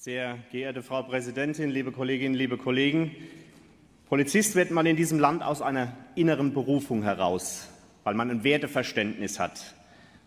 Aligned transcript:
Sehr 0.00 0.38
geehrte 0.52 0.84
Frau 0.84 1.02
Präsidentin, 1.02 1.70
liebe 1.70 1.90
Kolleginnen, 1.90 2.36
liebe 2.36 2.56
Kollegen! 2.56 3.16
Polizist 4.08 4.54
wird 4.54 4.70
man 4.70 4.86
in 4.86 4.94
diesem 4.94 5.18
Land 5.18 5.42
aus 5.42 5.60
einer 5.60 5.92
inneren 6.14 6.54
Berufung 6.54 7.02
heraus, 7.02 7.68
weil 8.04 8.14
man 8.14 8.30
ein 8.30 8.44
Werteverständnis 8.44 9.40
hat. 9.40 9.74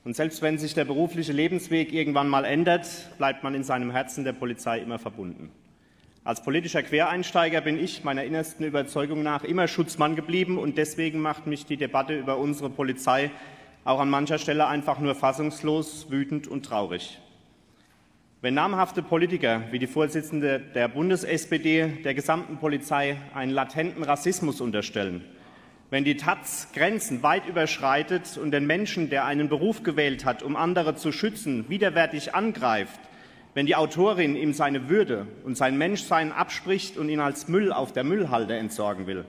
Und 0.04 0.18
selbst 0.18 0.42
wenn 0.42 0.57
sich 0.57 0.73
der 0.73 0.84
berufliche 0.84 1.31
Lebensweg 1.31 1.94
irgendwann 1.94 2.28
mal 2.28 2.44
ändert, 2.44 2.86
bleibt 3.18 3.44
man 3.44 3.55
in 3.55 3.63
seinem 3.63 3.92
Herzen 3.92 4.26
der 4.26 4.34
Polizei 4.34 4.79
immer 4.79 4.99
verbunden. 4.99 5.53
Als 6.26 6.44
politischer 6.44 6.83
Quereinsteiger 6.83 7.62
bin 7.62 7.81
ich 7.81 8.03
meiner 8.03 8.26
innersten 8.26 8.65
Überzeugung 8.65 9.24
nach 9.24 9.46
immer 9.46 9.69
Schutzmann 9.69 10.17
geblieben 10.17 10.58
und 10.58 10.78
deswegen 10.78 11.22
macht 11.22 11.47
mich 11.47 11.65
die 11.65 11.78
Debatte 11.78 12.19
über 12.19 12.38
unsere 12.40 12.69
Polizei 12.69 13.31
auch 13.85 14.01
an 14.01 14.10
mancher 14.10 14.38
Stelle 14.38 14.67
einfach 14.67 14.99
nur 14.99 15.15
fassungslos, 15.15 16.12
wütend 16.12 16.49
und 16.49 16.66
traurig. 16.66 17.22
Wenn 18.44 18.55
namhafte 18.55 19.03
Politiker 19.03 19.62
wie 19.70 19.77
die 19.77 19.85
Vorsitzende 19.85 20.59
der 20.73 20.88
Bundes-SPD 20.88 22.00
der 22.04 22.16
gesamten 22.16 22.58
Polizei 22.58 23.17
einen 23.36 23.52
latenten 23.52 24.02
Rassismus 24.02 24.62
unterstellen, 24.62 25.23
wenn 25.91 26.05
die 26.05 26.17
Taz 26.17 26.70
Grenzen 26.73 27.22
weit 27.22 27.48
überschreitet 27.48 28.40
und 28.40 28.50
den 28.50 28.66
Menschen, 28.66 29.12
der 29.12 29.26
einen 29.26 29.48
Beruf 29.48 29.84
gewählt 29.84 30.26
hat, 30.26 30.41
um 30.41 30.55
andere 30.55 30.95
zu 30.95 31.12
schützen, 31.12 31.70
widerwärtig 31.70 32.34
angreift, 32.34 33.00
wenn 33.54 33.67
die 33.67 33.76
Autorin 33.76 34.36
ihm 34.36 34.53
seine 34.53 34.89
Würde 34.89 35.28
und 35.45 35.55
sein 35.55 35.78
Menschsein 35.78 36.31
abspricht 36.31 36.98
und 36.98 37.09
ihn 37.09 37.20
als 37.20 37.48
Müll 37.48 37.72
auf 37.72 37.94
der 37.94 38.03
Müllhalde 38.03 38.58
entsorgen 38.58 39.05
will, 39.05 39.23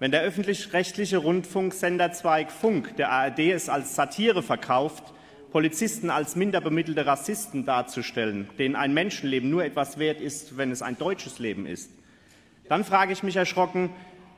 wenn 0.00 0.10
der 0.10 0.20
öffentlich-rechtliche 0.20 1.16
Rundfunksenderzweig 1.16 2.52
Funk 2.52 2.94
der 2.98 3.10
ARD 3.10 3.38
es 3.38 3.70
als 3.70 3.94
Satire 3.94 4.42
verkauft, 4.42 5.14
Polizisten 5.50 6.10
als 6.10 6.36
minderbemittelte 6.36 7.06
Rassisten 7.06 7.64
darzustellen, 7.64 8.48
denen 8.58 8.76
ein 8.76 8.92
Menschenleben 8.92 9.48
nur 9.48 9.64
etwas 9.64 9.98
wert 9.98 10.20
ist, 10.20 10.58
wenn 10.58 10.70
es 10.70 10.82
ein 10.82 10.98
deutsches 10.98 11.38
Leben 11.38 11.64
ist, 11.64 11.90
dann 12.68 12.84
frage 12.84 13.12
ich 13.12 13.22
mich 13.22 13.36
erschrocken, 13.36 13.90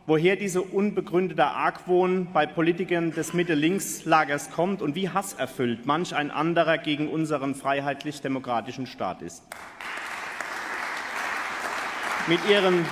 woher 0.06 0.36
diese 0.36 0.62
unbegründete 0.62 1.44
Argwohn 1.44 2.28
bei 2.32 2.46
Politikern 2.46 3.12
des 3.12 3.34
Mitte-Links-Lagers 3.34 4.50
kommt 4.50 4.82
und 4.82 4.94
wie 4.94 5.08
hasserfüllt 5.08 5.84
manch 5.84 6.14
ein 6.14 6.30
anderer 6.30 6.78
gegen 6.78 7.08
unseren 7.08 7.54
freiheitlich-demokratischen 7.54 8.86
Staat 8.86 9.22
ist. 9.22 9.42
Mit 12.28 12.40
ihren 12.48 12.84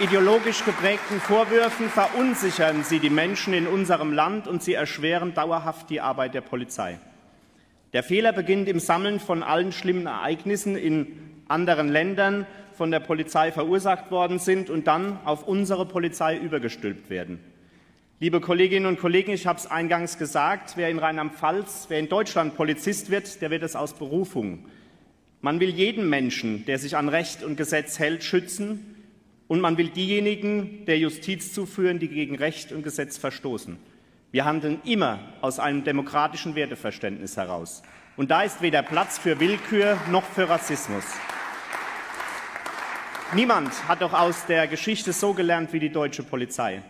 ideologisch 0.00 0.64
geprägten 0.64 1.20
Vorwürfen 1.20 1.88
verunsichern 1.88 2.84
sie 2.84 2.98
die 2.98 3.10
Menschen 3.10 3.54
in 3.54 3.66
unserem 3.66 4.12
Land 4.12 4.46
und 4.46 4.62
sie 4.62 4.74
erschweren 4.74 5.32
dauerhaft 5.34 5.90
die 5.90 6.00
Arbeit 6.00 6.34
der 6.34 6.42
Polizei. 6.42 6.98
Der 7.94 8.02
Fehler 8.02 8.32
beginnt 8.32 8.68
im 8.68 8.80
Sammeln 8.80 9.18
von 9.18 9.42
allen 9.42 9.72
schlimmen 9.72 10.06
Ereignissen 10.06 10.76
in 10.76 11.06
anderen 11.48 11.88
Ländern, 11.88 12.46
von 12.74 12.90
der 12.90 13.00
Polizei 13.00 13.50
verursacht 13.50 14.10
worden 14.10 14.38
sind 14.38 14.70
und 14.70 14.86
dann 14.86 15.18
auf 15.24 15.48
unsere 15.48 15.86
Polizei 15.86 16.36
übergestülpt 16.36 17.10
werden. 17.10 17.40
Liebe 18.20 18.40
Kolleginnen 18.40 18.86
und 18.86 19.00
Kollegen, 19.00 19.32
ich 19.32 19.46
habe 19.46 19.58
es 19.58 19.66
eingangs 19.66 20.18
gesagt, 20.18 20.76
wer 20.76 20.90
in 20.90 20.98
Rheinland-Pfalz, 20.98 21.86
wer 21.88 21.98
in 21.98 22.08
Deutschland 22.08 22.56
Polizist 22.56 23.10
wird, 23.10 23.40
der 23.40 23.50
wird 23.50 23.62
es 23.62 23.74
aus 23.74 23.94
Berufung. 23.94 24.66
Man 25.40 25.58
will 25.60 25.70
jeden 25.70 26.08
Menschen, 26.08 26.64
der 26.66 26.78
sich 26.78 26.96
an 26.96 27.08
Recht 27.08 27.42
und 27.42 27.56
Gesetz 27.56 27.98
hält, 27.98 28.22
schützen, 28.22 28.96
und 29.46 29.60
man 29.60 29.78
will 29.78 29.88
diejenigen 29.88 30.84
der 30.84 30.98
Justiz 30.98 31.54
zuführen, 31.54 31.98
die 31.98 32.08
gegen 32.08 32.36
Recht 32.36 32.70
und 32.70 32.82
Gesetz 32.82 33.16
verstoßen. 33.16 33.78
Wir 34.30 34.44
handeln 34.44 34.82
immer 34.84 35.20
aus 35.40 35.58
einem 35.58 35.84
demokratischen 35.84 36.54
Werteverständnis 36.54 37.38
heraus. 37.38 37.82
Und 38.18 38.30
da 38.30 38.42
ist 38.42 38.60
weder 38.60 38.82
Platz 38.82 39.16
für 39.16 39.40
Willkür 39.40 39.96
noch 40.10 40.24
für 40.24 40.50
Rassismus. 40.50 41.04
Niemand 43.34 43.88
hat 43.88 44.02
doch 44.02 44.12
aus 44.12 44.44
der 44.44 44.66
Geschichte 44.66 45.14
so 45.14 45.32
gelernt 45.32 45.72
wie 45.72 45.80
die 45.80 45.88
deutsche 45.88 46.22
Polizei. 46.22 46.82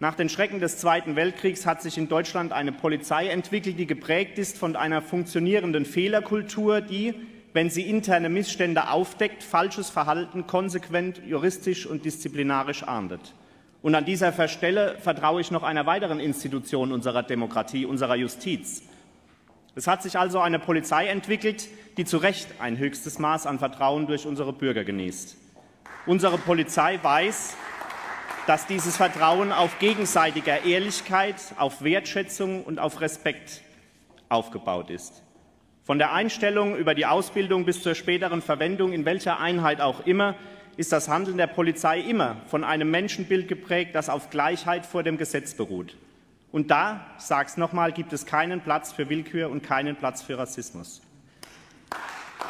Nach 0.00 0.14
den 0.14 0.30
Schrecken 0.30 0.58
des 0.58 0.78
Zweiten 0.78 1.16
Weltkriegs 1.16 1.66
hat 1.66 1.82
sich 1.82 1.98
in 1.98 2.08
Deutschland 2.08 2.52
eine 2.52 2.72
Polizei 2.72 3.28
entwickelt, 3.28 3.78
die 3.78 3.86
geprägt 3.86 4.38
ist 4.38 4.56
von 4.56 4.74
einer 4.74 5.02
funktionierenden 5.02 5.84
Fehlerkultur, 5.84 6.80
die, 6.80 7.14
wenn 7.52 7.68
sie 7.68 7.82
interne 7.82 8.30
Missstände 8.30 8.88
aufdeckt, 8.88 9.42
falsches 9.42 9.90
Verhalten 9.90 10.46
konsequent 10.46 11.20
juristisch 11.26 11.84
und 11.86 12.06
disziplinarisch 12.06 12.84
ahndet. 12.84 13.34
Und 13.86 13.94
an 13.94 14.04
dieser 14.04 14.48
Stelle 14.48 14.96
vertraue 14.98 15.40
ich 15.40 15.52
noch 15.52 15.62
einer 15.62 15.86
weiteren 15.86 16.18
Institution 16.18 16.90
unserer 16.90 17.22
Demokratie, 17.22 17.86
unserer 17.86 18.16
Justiz. 18.16 18.82
Es 19.76 19.86
hat 19.86 20.02
sich 20.02 20.18
also 20.18 20.40
eine 20.40 20.58
Polizei 20.58 21.06
entwickelt, 21.06 21.68
die 21.96 22.04
zu 22.04 22.16
Recht 22.16 22.48
ein 22.58 22.78
höchstes 22.78 23.20
Maß 23.20 23.46
an 23.46 23.60
Vertrauen 23.60 24.08
durch 24.08 24.26
unsere 24.26 24.52
Bürger 24.52 24.82
genießt. 24.82 25.36
Unsere 26.04 26.36
Polizei 26.36 26.98
weiß, 27.00 27.56
dass 28.48 28.66
dieses 28.66 28.96
Vertrauen 28.96 29.52
auf 29.52 29.78
gegenseitiger 29.78 30.64
Ehrlichkeit, 30.64 31.36
auf 31.56 31.80
Wertschätzung 31.84 32.64
und 32.64 32.80
auf 32.80 33.00
Respekt 33.00 33.62
aufgebaut 34.28 34.90
ist. 34.90 35.22
Von 35.84 35.98
der 35.98 36.12
Einstellung 36.12 36.76
über 36.76 36.96
die 36.96 37.06
Ausbildung 37.06 37.64
bis 37.64 37.84
zur 37.84 37.94
späteren 37.94 38.42
Verwendung 38.42 38.92
in 38.92 39.04
welcher 39.04 39.38
Einheit 39.38 39.80
auch 39.80 40.04
immer 40.06 40.34
ist 40.76 40.92
das 40.92 41.08
Handeln 41.08 41.38
der 41.38 41.46
Polizei 41.46 42.00
immer 42.00 42.36
von 42.48 42.64
einem 42.64 42.90
Menschenbild 42.90 43.48
geprägt, 43.48 43.94
das 43.94 44.08
auf 44.08 44.30
Gleichheit 44.30 44.84
vor 44.84 45.02
dem 45.02 45.16
Gesetz 45.16 45.54
beruht. 45.54 45.96
Und 46.52 46.70
da, 46.70 47.06
es 47.18 47.56
nochmal, 47.56 47.92
gibt 47.92 48.12
es 48.12 48.26
keinen 48.26 48.60
Platz 48.60 48.92
für 48.92 49.08
Willkür 49.08 49.50
und 49.50 49.62
keinen 49.62 49.96
Platz 49.96 50.22
für 50.22 50.38
Rassismus. 50.38 51.02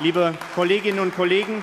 Liebe 0.01 0.35
Kolleginnen 0.55 0.99
und 0.99 1.15
Kollegen, 1.15 1.63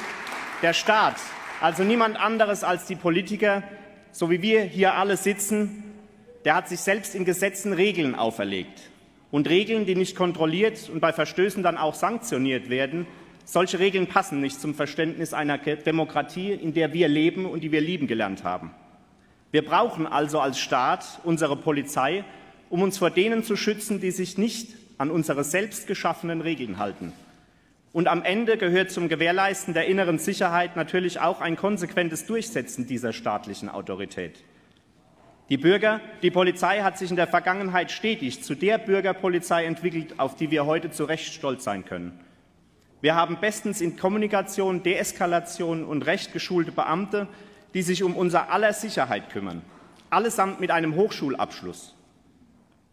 der 0.62 0.74
Staat 0.74 1.16
also 1.64 1.84
niemand 1.84 2.20
anderes 2.20 2.66
als 2.66 2.88
die 2.88 2.96
Politiker, 2.96 3.64
so 4.12 4.30
wie 4.30 4.42
wir 4.42 4.64
hier 4.64 4.96
alle 4.96 5.16
sitzen, 5.16 5.84
der 6.44 6.56
hat 6.56 6.68
sich 6.68 6.82
selbst 6.82 7.16
in 7.16 7.24
Gesetzen 7.24 7.72
Regeln 7.72 8.16
auferlegt. 8.16 8.90
Und 9.32 9.48
Regeln, 9.48 9.86
die 9.86 9.96
nicht 9.96 10.16
kontrolliert 10.18 10.90
und 10.90 11.00
bei 11.00 11.14
Verstößen 11.14 11.64
dann 11.64 11.78
auch 11.78 11.96
sanktioniert 11.96 12.70
werden, 12.70 13.08
solche 13.46 13.80
Regeln 13.80 14.08
passen 14.08 14.42
nicht 14.42 14.60
zum 14.60 14.76
Verständnis 14.76 15.34
einer 15.34 15.58
Demokratie, 15.58 16.52
in 16.52 16.74
der 16.74 16.94
wir 16.94 17.08
leben 17.08 17.46
und 17.46 17.62
die 17.62 17.72
wir 17.72 17.82
lieben 17.82 18.08
gelernt 18.08 18.44
haben. 18.44 18.72
Wir 19.52 19.64
brauchen 19.64 20.08
also 20.08 20.40
als 20.40 20.60
Staat 20.60 21.20
unsere 21.24 21.56
Polizei, 21.56 22.24
um 22.70 22.82
uns 22.82 22.98
vor 22.98 23.12
denen 23.12 23.44
zu 23.44 23.56
schützen, 23.56 24.02
die 24.02 24.12
sich 24.12 24.38
nicht 24.38 24.76
an 24.98 25.12
unsere 25.12 25.44
selbst 25.44 25.86
geschaffenen 25.86 26.42
Regeln 26.42 26.78
halten. 26.78 27.14
Und 27.92 28.08
am 28.08 28.24
Ende 28.24 28.58
gehört 28.58 28.90
zum 28.90 29.10
Gewährleisten 29.10 29.76
der 29.76 29.86
inneren 29.86 30.18
Sicherheit 30.18 30.76
natürlich 30.76 31.20
auch 31.20 31.42
ein 31.42 31.56
konsequentes 31.56 32.26
Durchsetzen 32.26 32.88
dieser 32.88 33.14
staatlichen 33.14 33.70
Autorität. 33.70 34.44
Die 35.50 35.58
Bürger, 35.58 36.02
die 36.24 36.32
Polizei 36.32 36.82
hat 36.82 36.98
sich 36.98 37.12
in 37.12 37.16
der 37.16 37.28
Vergangenheit 37.28 37.92
stetig 37.92 38.42
zu 38.42 38.56
der 38.56 38.80
Bürgerpolizei 38.80 39.66
entwickelt, 39.66 40.20
auf 40.20 40.36
die 40.36 40.50
wir 40.50 40.66
heute 40.66 40.90
zu 40.90 41.04
Recht 41.04 41.32
stolz 41.32 41.64
sein 41.64 41.86
können. 41.86 42.20
Wir 43.04 43.16
haben 43.16 43.36
bestens 43.42 43.82
in 43.82 43.98
Kommunikation, 43.98 44.82
Deeskalation 44.82 45.84
und 45.84 46.04
recht 46.04 46.32
geschulte 46.32 46.72
Beamte, 46.72 47.28
die 47.74 47.82
sich 47.82 48.02
um 48.02 48.16
unser 48.16 48.50
aller 48.50 48.72
Sicherheit 48.72 49.30
kümmern, 49.30 49.62
allesamt 50.10 50.62
mit 50.62 50.72
einem 50.72 50.96
Hochschulabschluss. 50.96 51.96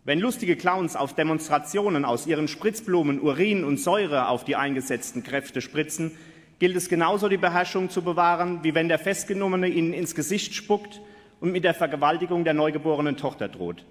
Wenn 0.04 0.19
lustige 0.19 0.56
Clowns 0.56 0.97
auf 0.97 1.15
Demonstrationen 1.15 2.04
aus 2.04 2.26
ihren 2.26 2.48
Spritzblumen 2.48 3.21
Urin 3.21 3.62
und 3.62 3.78
Säure 3.78 4.26
auf 4.26 4.43
die 4.43 4.56
eingesetzten 4.56 5.22
Kräfte 5.22 5.60
spritzen, 5.60 6.10
gilt 6.59 6.75
es 6.75 6.88
genauso 6.88 7.28
die 7.28 7.37
Beherrschung 7.37 7.88
zu 7.88 8.03
bewahren, 8.03 8.65
wie 8.65 8.75
wenn 8.75 8.88
der 8.88 8.98
Festgenommene 8.98 9.69
ihnen 9.69 9.92
ins 9.92 10.16
Gesicht 10.16 10.56
spuckt 10.56 11.00
und 11.38 11.53
mit 11.53 11.62
der 11.62 11.75
Vergewaltigung 11.75 12.42
der 12.42 12.54
neugeborenen 12.54 13.16
Tochter 13.16 13.47
droht. 13.47 13.84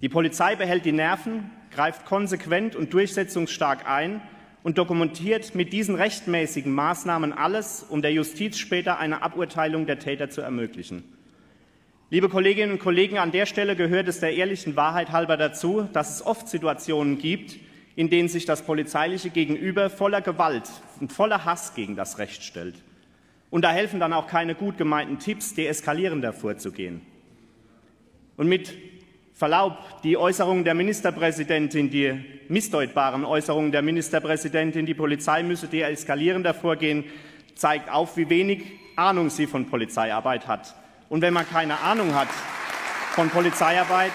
Die 0.00 0.08
Polizei 0.08 0.56
behält 0.56 0.86
die 0.86 0.92
Nerven, 0.92 1.50
greift 1.72 2.06
konsequent 2.06 2.74
und 2.74 2.94
durchsetzungsstark 2.94 3.86
ein 3.86 4.22
und 4.66 4.78
dokumentiert 4.78 5.54
mit 5.54 5.72
diesen 5.72 5.94
rechtmäßigen 5.94 6.72
Maßnahmen 6.72 7.32
alles, 7.32 7.86
um 7.88 8.02
der 8.02 8.12
Justiz 8.12 8.58
später 8.58 8.98
eine 8.98 9.22
Aburteilung 9.22 9.86
der 9.86 10.00
Täter 10.00 10.28
zu 10.28 10.40
ermöglichen. 10.40 11.04
Liebe 12.10 12.28
Kolleginnen 12.28 12.72
und 12.72 12.80
Kollegen, 12.80 13.18
an 13.18 13.30
der 13.30 13.46
Stelle 13.46 13.76
gehört 13.76 14.08
es 14.08 14.18
der 14.18 14.34
ehrlichen 14.34 14.74
Wahrheit 14.74 15.12
halber 15.12 15.36
dazu, 15.36 15.88
dass 15.92 16.16
es 16.16 16.26
oft 16.26 16.48
Situationen 16.48 17.18
gibt, 17.18 17.58
in 17.94 18.10
denen 18.10 18.28
sich 18.28 18.44
das 18.44 18.62
polizeiliche 18.62 19.30
Gegenüber 19.30 19.88
voller 19.88 20.20
Gewalt 20.20 20.68
und 20.98 21.12
voller 21.12 21.44
Hass 21.44 21.76
gegen 21.76 21.94
das 21.94 22.18
Recht 22.18 22.42
stellt. 22.42 22.74
Und 23.50 23.62
da 23.62 23.70
helfen 23.70 24.00
dann 24.00 24.12
auch 24.12 24.26
keine 24.26 24.56
gut 24.56 24.78
gemeinten 24.78 25.20
Tipps, 25.20 25.54
deeskalierender 25.54 26.32
vorzugehen. 26.32 27.02
Und 28.36 28.48
mit 28.48 28.74
Verlaub, 29.36 30.00
die 30.02 30.16
Äußerungen 30.16 30.64
der 30.64 30.72
Ministerpräsidentin, 30.72 31.90
die 31.90 32.24
missdeutbaren 32.48 33.26
Äußerungen 33.26 33.70
der 33.70 33.82
Ministerpräsidentin, 33.82 34.86
die 34.86 34.94
Polizei 34.94 35.42
müsse 35.42 35.68
deeskalierender 35.68 36.54
vorgehen, 36.54 37.04
zeigt 37.54 37.90
auf, 37.90 38.16
wie 38.16 38.30
wenig 38.30 38.62
Ahnung 38.96 39.28
sie 39.28 39.46
von 39.46 39.66
Polizeiarbeit 39.66 40.48
hat. 40.48 40.74
Und 41.10 41.20
wenn 41.20 41.34
man 41.34 41.46
keine 41.46 41.78
Ahnung 41.80 42.14
hat 42.14 42.28
von 43.12 43.28
Polizeiarbeit, 43.28 44.12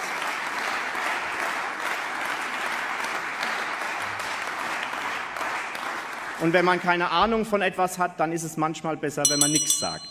Und 6.41 6.53
wenn 6.53 6.65
man 6.65 6.81
keine 6.81 7.11
Ahnung 7.11 7.45
von 7.45 7.61
etwas 7.61 7.99
hat, 7.99 8.19
dann 8.19 8.31
ist 8.31 8.41
es 8.41 8.57
manchmal 8.57 8.97
besser, 8.97 9.21
wenn 9.29 9.37
man 9.37 9.51
nichts 9.51 9.77
sagt. 9.77 10.07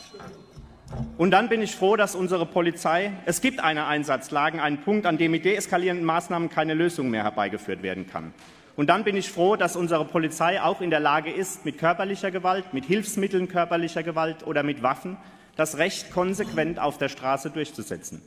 Und 1.17 1.31
dann 1.31 1.49
bin 1.49 1.63
ich 1.63 1.77
froh, 1.77 1.97
dass 1.97 2.15
unsere 2.15 2.47
Polizei, 2.47 3.13
es 3.27 3.41
gibt 3.41 3.61
eine 3.61 3.87
Einsatzlage, 3.87 4.63
einen 4.63 4.79
Punkt, 4.79 5.07
an 5.07 5.19
dem 5.19 5.31
mit 5.31 5.45
deeskalierenden 5.45 6.05
Maßnahmen 6.05 6.49
keine 6.49 6.75
Lösung 6.75 7.11
mehr 7.11 7.25
herbeigeführt 7.25 7.83
werden 7.83 8.07
kann. 8.07 8.33
Und 8.77 8.89
dann 8.89 9.05
bin 9.05 9.17
ich 9.17 9.31
froh, 9.31 9.57
dass 9.57 9.77
unsere 9.77 10.05
Polizei 10.05 10.61
auch 10.61 10.81
in 10.81 10.91
der 10.91 11.01
Lage 11.01 11.31
ist, 11.31 11.65
mit 11.65 11.79
körperlicher 11.79 12.31
Gewalt, 12.31 12.73
mit 12.73 12.87
Hilfsmitteln 12.87 13.49
körperlicher 13.49 14.03
Gewalt 14.03 14.47
oder 14.47 14.63
mit 14.63 14.83
Waffen 14.83 15.17
das 15.57 15.77
Recht 15.77 16.11
konsequent 16.11 16.79
auf 16.79 16.97
der 16.97 17.09
Straße 17.11 17.51
durchzusetzen. 17.51 18.23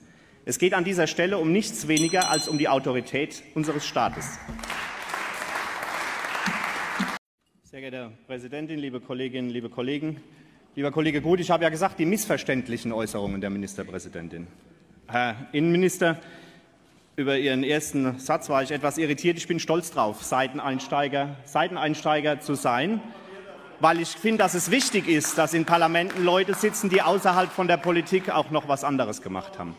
Es 0.46 0.60
geht 0.60 0.74
an 0.74 0.84
dieser 0.84 1.08
Stelle 1.08 1.40
um 1.40 1.52
nichts 1.52 1.88
weniger 1.88 2.30
als 2.30 2.48
um 2.48 2.58
die 2.58 2.68
Autorität 2.68 3.42
unseres 3.56 3.88
Staates. 3.88 4.38
Sehr 7.64 7.80
geehrte 7.80 8.12
Präsidentin, 8.28 8.78
liebe 8.78 9.00
Kolleginnen, 9.00 9.50
liebe 9.50 9.70
Kollegen! 9.70 10.22
Lieber 10.76 10.90
Kollege 10.90 11.22
Gut, 11.22 11.40
ich 11.40 11.52
habe 11.52 11.64
ja 11.64 11.70
gesagt, 11.70 12.00
die 12.00 12.06
missverständlichen 12.08 12.94
Äußerungen 12.94 13.40
der 13.40 13.52
Ministerpräsidentin. 13.52 14.48
Herr 15.06 15.36
Innenminister, 15.52 16.18
über 17.16 17.38
Ihren 17.38 17.64
ersten 17.64 18.18
Satz 18.18 18.50
war 18.50 18.64
ich 18.64 18.72
etwas 18.72 18.98
irritiert. 18.98 19.38
Ich 19.38 19.48
bin 19.48 19.60
stolz 19.60 19.92
darauf, 19.92 20.24
Seiteneinsteiger, 20.24 21.36
Seiteneinsteiger 21.46 22.40
zu 22.40 22.56
sein, 22.56 23.02
weil 23.82 24.02
ich 24.02 24.08
finde, 24.08 24.40
dass 24.40 24.56
es 24.56 24.72
wichtig 24.72 25.08
ist, 25.08 25.38
dass 25.38 25.54
in 25.54 25.66
Parlamenten 25.66 26.24
Leute 26.24 26.56
sitzen, 26.56 26.90
die 26.90 27.04
außerhalb 27.04 27.52
von 27.52 27.68
der 27.68 27.78
Politik 27.78 28.32
auch 28.32 28.50
noch 28.50 28.68
was 28.68 28.84
anderes 28.84 29.22
gemacht 29.22 29.60
haben. 29.60 29.76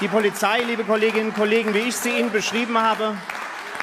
Die 0.00 0.08
Polizei, 0.08 0.64
liebe 0.64 0.82
Kolleginnen 0.82 1.28
und 1.28 1.36
Kollegen, 1.36 1.72
wie 1.72 1.86
ich 1.86 1.94
sie 1.94 2.18
Ihnen 2.18 2.32
beschrieben 2.32 2.76
habe, 2.76 3.14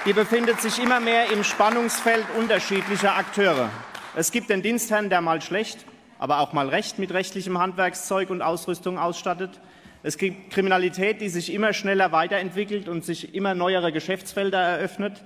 die 0.05 0.11
befindet 0.11 0.59
sich 0.59 0.77
immer 0.77 0.99
mehr 0.99 1.31
im 1.31 1.45
Spannungsfeld 1.45 2.25
unterschiedlicher 2.37 3.15
Akteure. 3.15 3.69
Es 4.17 4.31
gibt 4.31 4.49
den 4.49 4.61
Dienstherrn, 4.61 5.09
der 5.09 5.19
mal 5.19 5.41
schlecht, 5.41 5.85
aber 6.19 6.39
auch 6.39 6.53
mal 6.53 6.69
recht 6.69 6.99
mit 6.99 7.11
rechtlichem 7.11 7.57
Handwerkszeug 7.57 8.29
und 8.29 8.41
Ausrüstung 8.41 8.97
ausstattet. 8.97 9.59
Es 10.03 10.17
gibt 10.17 10.51
Kriminalität, 10.51 11.19
die 11.19 11.27
sich 11.27 11.51
immer 11.51 11.73
schneller 11.73 12.13
weiterentwickelt 12.13 12.87
und 12.87 13.03
sich 13.03 13.35
immer 13.35 13.55
neuere 13.55 13.91
Geschäftsfelder 13.91 14.57
eröffnet. 14.57 15.21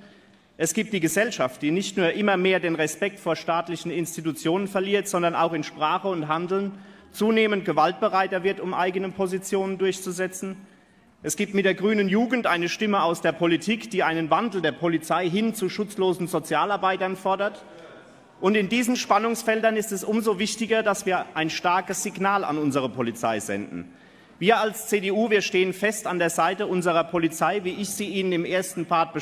Es 0.57 0.73
gibt 0.73 0.91
die 0.91 1.01
Gesellschaft, 1.01 1.61
die 1.61 1.69
nicht 1.69 1.97
nur 1.97 2.13
immer 2.13 2.35
mehr 2.35 2.59
den 2.59 2.73
Respekt 2.73 3.19
vor 3.19 3.35
staatlichen 3.35 3.91
Institutionen 3.91 4.67
verliert, 4.67 5.07
sondern 5.07 5.35
auch 5.35 5.53
in 5.53 5.63
Sprache 5.63 6.07
und 6.07 6.27
Handeln 6.27 6.71
zunehmend 7.11 7.65
gewaltbereiter 7.65 8.43
wird, 8.43 8.59
um 8.59 8.73
eigene 8.73 9.09
Positionen 9.09 9.77
durchzusetzen. 9.77 10.57
Es 11.21 11.35
gibt 11.35 11.53
mit 11.53 11.65
der 11.65 11.75
grünen 11.75 12.09
Jugend 12.09 12.47
eine 12.47 12.69
Stimme 12.69 13.03
aus 13.03 13.21
der 13.21 13.33
Politik, 13.33 13.91
die 13.91 14.01
einen 14.01 14.31
Wandel 14.31 14.63
der 14.63 14.71
Polizei 14.71 15.29
hin 15.29 15.53
zu 15.53 15.69
schutzlosen 15.69 16.25
Sozialarbeitern 16.25 17.15
fordert. 17.15 17.63
Und 18.41 18.55
in 18.55 18.69
diesen 18.69 18.95
Spannungsfeldern 18.95 19.75
ist 19.75 19.91
es 19.91 20.03
umso 20.03 20.39
wichtiger, 20.39 20.81
dass 20.81 21.05
wir 21.05 21.25
ein 21.33 21.49
starkes 21.49 22.03
Signal 22.03 22.43
an 22.43 22.57
unsere 22.57 22.89
Polizei 22.89 23.39
senden. 23.39 23.93
Wir 24.39 24.59
als 24.59 24.87
CDU, 24.87 25.29
wir 25.29 25.41
stehen 25.41 25.73
fest 25.73 26.07
an 26.07 26.17
der 26.17 26.29
Seite 26.29 26.65
unserer 26.65 27.03
Polizei, 27.03 27.65
wie 27.65 27.73
ich 27.73 27.89
sie 27.89 28.07
Ihnen 28.07 28.31
im 28.31 28.45
ersten 28.45 28.85
Part 28.85 29.13
beschrieben 29.13 29.19